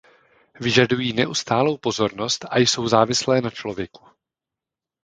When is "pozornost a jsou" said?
1.77-2.87